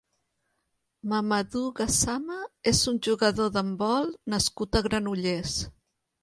[1.11, 2.37] Mamadou Gassama
[2.71, 5.61] és un jugador d'handbol nascut a Granollers.